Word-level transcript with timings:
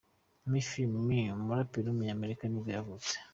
Me 0.49 0.59
Phi 0.69 0.83
Me, 1.07 1.19
umuraperi 1.37 1.87
w’umunyamerika 1.87 2.43
nibwo 2.45 2.69
yavutse. 2.77 3.13